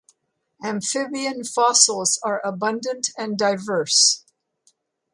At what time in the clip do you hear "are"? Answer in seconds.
2.23-2.41